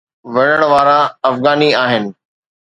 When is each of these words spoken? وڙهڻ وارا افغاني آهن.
وڙهڻ 0.33 0.61
وارا 0.71 0.99
افغاني 1.29 1.69
آهن. 1.83 2.03